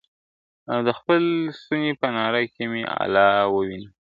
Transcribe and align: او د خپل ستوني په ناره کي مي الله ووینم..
او 0.71 0.79
د 0.87 0.89
خپل 0.99 1.21
ستوني 1.59 1.91
په 2.01 2.07
ناره 2.15 2.41
کي 2.53 2.63
مي 2.71 2.83
الله 3.03 3.29
ووینم.. 3.53 3.93